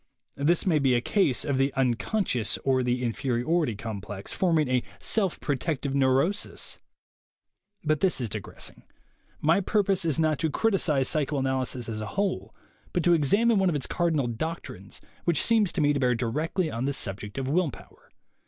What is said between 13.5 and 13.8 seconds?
92 THE WAY TO WILL POWER one of